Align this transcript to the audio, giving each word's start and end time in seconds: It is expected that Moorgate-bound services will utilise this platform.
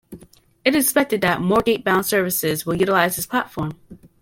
It 0.65 0.73
is 0.73 0.85
expected 0.85 1.21
that 1.21 1.41
Moorgate-bound 1.41 2.07
services 2.07 2.65
will 2.65 2.73
utilise 2.73 3.17
this 3.17 3.27
platform. 3.27 3.75